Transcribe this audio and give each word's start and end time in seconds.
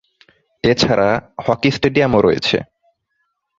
এছাড়া 0.63 1.09
hockey 1.45 1.69
stadium 1.71 2.11
ও 2.15 2.19
রয়েছে। 2.21 2.57